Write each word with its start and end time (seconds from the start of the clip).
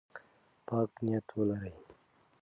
پاک 0.67 0.91
نیت 1.03 1.27
ولرئ. 1.37 1.73